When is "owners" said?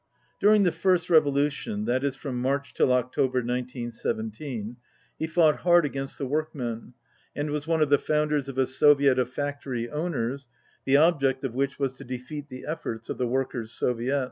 9.91-10.47